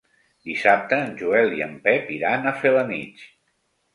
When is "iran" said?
2.17-2.47